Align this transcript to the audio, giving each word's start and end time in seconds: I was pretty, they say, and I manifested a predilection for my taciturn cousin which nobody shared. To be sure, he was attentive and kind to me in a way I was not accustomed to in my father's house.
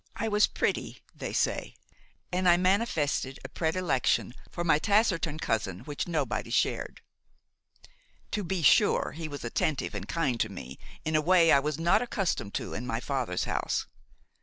I 0.15 0.29
was 0.29 0.47
pretty, 0.47 0.99
they 1.13 1.31
say, 1.31 1.75
and 2.31 2.49
I 2.49 2.57
manifested 2.57 3.39
a 3.45 3.49
predilection 3.49 4.33
for 4.49 4.63
my 4.63 4.79
taciturn 4.79 5.37
cousin 5.37 5.81
which 5.81 6.07
nobody 6.07 6.49
shared. 6.49 7.01
To 8.31 8.43
be 8.43 8.63
sure, 8.63 9.11
he 9.11 9.27
was 9.27 9.43
attentive 9.43 9.93
and 9.93 10.07
kind 10.07 10.39
to 10.39 10.49
me 10.49 10.79
in 11.05 11.15
a 11.15 11.21
way 11.21 11.51
I 11.51 11.59
was 11.59 11.77
not 11.77 12.01
accustomed 12.01 12.55
to 12.55 12.73
in 12.73 12.87
my 12.87 12.99
father's 12.99 13.43
house. 13.43 13.85